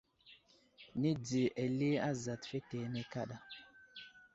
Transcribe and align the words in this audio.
Nədi 1.03 1.43
eli 1.65 1.91
azat 2.09 2.41
fetene 2.51 3.01
kaɗa. 3.11 3.37